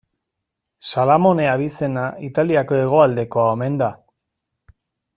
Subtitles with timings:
[0.91, 3.95] Salamone abizena Italiako hegoaldekoa omen da.